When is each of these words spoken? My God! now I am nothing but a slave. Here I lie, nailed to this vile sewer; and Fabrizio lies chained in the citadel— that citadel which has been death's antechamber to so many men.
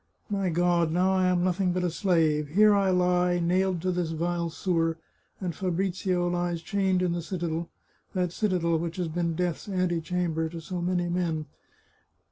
My 0.31 0.49
God! 0.49 0.91
now 0.91 1.11
I 1.13 1.27
am 1.27 1.43
nothing 1.43 1.73
but 1.73 1.83
a 1.83 1.91
slave. 1.91 2.47
Here 2.47 2.73
I 2.73 2.89
lie, 2.89 3.37
nailed 3.37 3.83
to 3.83 3.91
this 3.91 4.09
vile 4.09 4.49
sewer; 4.49 4.97
and 5.39 5.53
Fabrizio 5.55 6.27
lies 6.27 6.63
chained 6.63 7.03
in 7.03 7.11
the 7.11 7.21
citadel— 7.21 7.69
that 8.15 8.31
citadel 8.31 8.79
which 8.79 8.95
has 8.97 9.09
been 9.09 9.35
death's 9.35 9.69
antechamber 9.69 10.49
to 10.49 10.59
so 10.59 10.81
many 10.81 11.07
men. 11.07 11.45